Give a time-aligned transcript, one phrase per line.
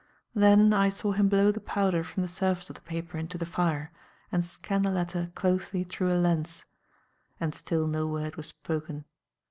[0.33, 3.45] Then I saw him blow the powder from the surface of the paper into the
[3.45, 3.91] fire
[4.31, 6.65] and scan the letter closely through a lens.
[7.39, 9.05] And still no word was spoken.